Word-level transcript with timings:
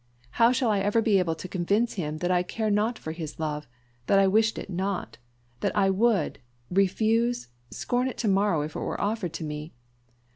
How 0.31 0.51
shall 0.51 0.71
I 0.71 0.79
ever 0.79 0.99
be 0.99 1.19
able 1.19 1.35
to 1.35 1.47
convince 1.47 1.93
him 1.93 2.17
that 2.25 2.31
I 2.31 2.41
care 2.41 2.71
not 2.71 2.97
for 2.97 3.11
his 3.11 3.39
love 3.39 3.67
that 4.07 4.17
I 4.17 4.25
wished 4.25 4.57
it 4.57 4.67
not 4.67 5.19
that 5.59 5.75
I 5.77 5.91
would, 5.91 6.39
refuse, 6.71 7.49
scorn 7.69 8.07
it 8.07 8.17
to 8.17 8.27
morrow 8.27 8.67
were 8.67 8.95
it 8.95 8.99
offered 8.99 9.33
to 9.33 9.43
me. 9.43 9.75